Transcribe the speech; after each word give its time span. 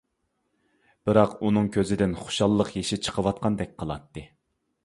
بىراق 1.09 1.35
ئۇنىڭ 1.49 1.69
كۆزىدىن 1.77 2.17
خۇشاللىق 2.23 2.75
يېشى 2.81 3.01
چىقىۋاتقاندەك 3.09 3.77
قىلاتتى. 3.83 4.29